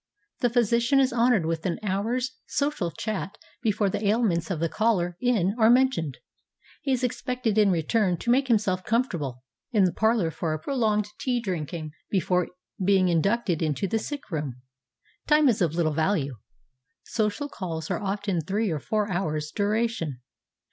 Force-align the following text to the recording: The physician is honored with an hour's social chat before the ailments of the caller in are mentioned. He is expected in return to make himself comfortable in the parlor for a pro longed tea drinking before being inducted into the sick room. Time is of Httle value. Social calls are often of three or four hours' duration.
The 0.39 0.49
physician 0.49 0.99
is 0.99 1.13
honored 1.13 1.45
with 1.45 1.63
an 1.67 1.77
hour's 1.83 2.31
social 2.47 2.89
chat 2.89 3.37
before 3.61 3.87
the 3.87 4.03
ailments 4.07 4.49
of 4.49 4.59
the 4.59 4.67
caller 4.67 5.15
in 5.21 5.55
are 5.59 5.69
mentioned. 5.69 6.17
He 6.81 6.91
is 6.91 7.03
expected 7.03 7.55
in 7.55 7.69
return 7.69 8.17
to 8.17 8.31
make 8.31 8.47
himself 8.47 8.83
comfortable 8.83 9.43
in 9.71 9.83
the 9.83 9.93
parlor 9.93 10.31
for 10.31 10.53
a 10.55 10.59
pro 10.59 10.73
longed 10.75 11.05
tea 11.19 11.39
drinking 11.39 11.91
before 12.09 12.47
being 12.83 13.09
inducted 13.09 13.61
into 13.61 13.87
the 13.87 13.99
sick 13.99 14.31
room. 14.31 14.63
Time 15.27 15.47
is 15.47 15.61
of 15.61 15.73
Httle 15.73 15.93
value. 15.93 16.37
Social 17.03 17.47
calls 17.47 17.91
are 17.91 18.01
often 18.01 18.37
of 18.37 18.47
three 18.47 18.71
or 18.71 18.79
four 18.79 19.07
hours' 19.11 19.51
duration. 19.51 20.19